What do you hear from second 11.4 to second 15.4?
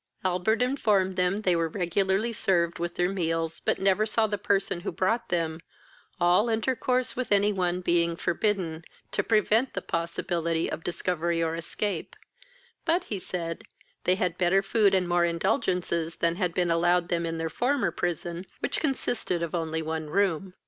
or escape; but, he said, they had better food and more